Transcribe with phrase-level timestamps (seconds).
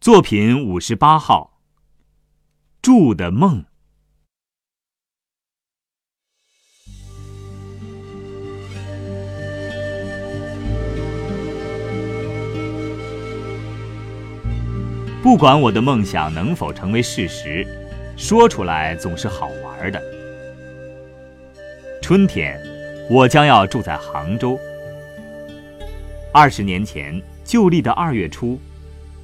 [0.00, 1.60] 作品五十八号。
[2.80, 3.62] 住的梦。
[15.22, 17.66] 不管我的梦想能否成为事实，
[18.16, 20.02] 说出来总是好玩的。
[22.00, 22.58] 春天，
[23.10, 24.58] 我将要住在杭州。
[26.32, 28.58] 二十年前，旧历的二月初。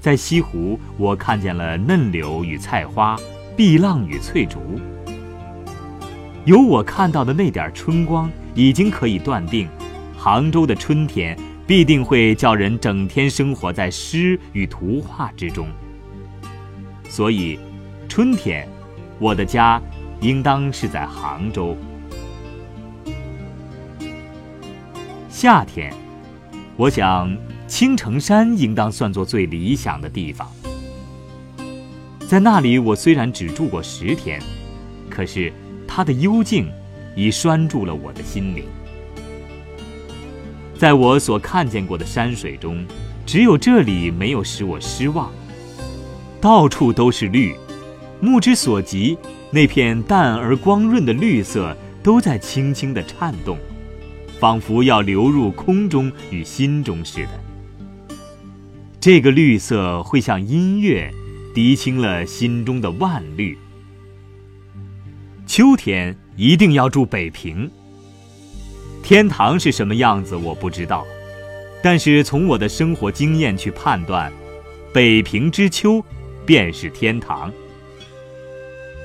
[0.07, 3.17] 在西湖，我看见了嫩柳与菜花，
[3.57, 4.61] 碧浪与翠竹。
[6.45, 9.69] 有我看到的那点春光，已经可以断定，
[10.17, 15.67] 杭州的春天必定会叫人整天生活在诗与图画之中。
[17.09, 17.59] 所以，
[18.09, 18.65] 春天，
[19.19, 19.83] 我的家
[20.21, 21.77] 应当是在杭州。
[25.29, 25.93] 夏天，
[26.77, 27.37] 我想。
[27.69, 30.49] 青城山应当算作最理想的地方，
[32.29, 34.41] 在那里我虽然只住过十天，
[35.11, 35.53] 可是
[35.87, 36.71] 它的幽静
[37.17, 38.65] 已拴住了我的心灵。
[40.79, 42.87] 在我所看见过的山水中，
[43.27, 45.33] 只有这里没有使我失望。
[46.41, 47.53] 到处都是绿，
[48.21, 49.19] 目之所及，
[49.51, 53.59] 那片淡而光润的绿色都在轻轻地颤动，
[54.39, 57.46] 仿佛要流入空中与心中似的。
[59.07, 61.09] 这个绿色会像音乐，
[61.55, 63.57] 涤清了心中的万绿。
[65.47, 67.71] 秋天一定要住北平。
[69.05, 71.07] 天堂是什么样子我不知道，
[71.81, 74.33] 但是从我的生活经验去判断，
[74.93, 76.05] 北平之秋
[76.45, 77.53] 便是天堂。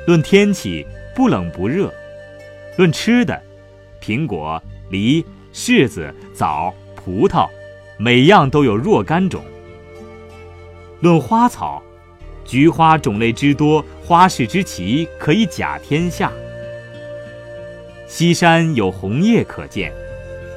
[0.08, 0.84] 论天气
[1.16, 1.94] 不冷不热，
[2.76, 3.40] 论吃的，
[4.02, 7.48] 苹果、梨、柿子、枣、葡萄，
[8.00, 9.44] 每样都有若干种。
[11.02, 11.82] 论花草，
[12.46, 16.32] 菊花种类之多，花市之奇，可以甲天下。
[18.08, 19.92] 西山有红叶可见，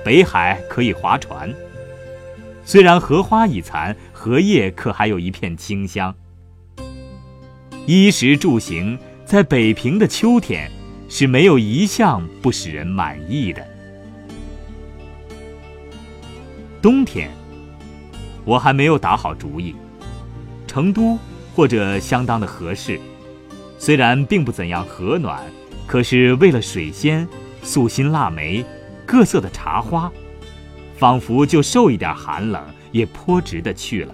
[0.04, 1.53] 北海可以划船。
[2.62, 6.15] 虽然荷花已残，荷叶可还有一片清香。
[7.87, 10.71] 衣食住行，在北平的秋天，
[11.09, 13.66] 是没有一项不使人满意的。
[16.83, 17.31] 冬天，
[18.44, 19.75] 我还没有打好主意。
[20.74, 21.16] 成都
[21.54, 22.98] 或者相当的合适，
[23.78, 25.40] 虽然并不怎样和暖，
[25.86, 27.28] 可是为了水仙、
[27.62, 28.64] 素心腊梅、
[29.06, 30.10] 各色的茶花，
[30.96, 34.12] 仿佛就受一点寒冷也颇值得去了。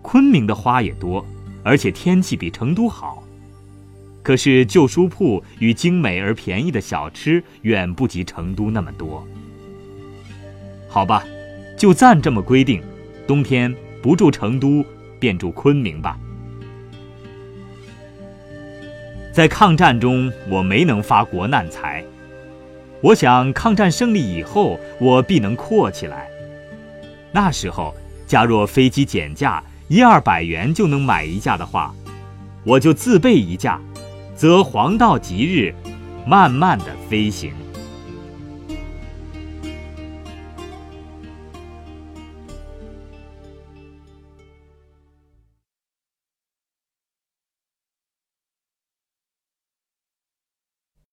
[0.00, 1.22] 昆明的花也多，
[1.62, 3.22] 而且天气比成都好，
[4.22, 9.28] 可是旧书铺与精美而便宜的小吃远不及成都那么多。
[10.88, 11.22] 好吧，
[11.76, 12.82] 就暂这么规定，
[13.26, 13.76] 冬天。
[14.02, 14.84] 不住成都，
[15.18, 16.18] 便住昆明吧。
[19.32, 22.04] 在抗战中，我没能发国难财。
[23.00, 26.28] 我想，抗战胜利以后，我必能阔起来。
[27.30, 27.94] 那时候，
[28.26, 31.94] 假若飞机减价一二百元就能买一架的话，
[32.64, 33.80] 我就自备一架，
[34.34, 35.72] 则黄道吉日，
[36.26, 37.52] 慢慢的飞行。